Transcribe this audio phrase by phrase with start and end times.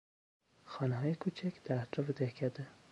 [0.65, 2.67] خانههای کوچک در اطراف دهکده